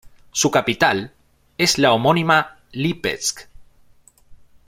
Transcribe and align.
Su 0.31 0.49
capital 0.49 1.13
es 1.59 1.77
la 1.77 1.91
homónima 1.93 2.57
Lípetsk. 2.71 3.41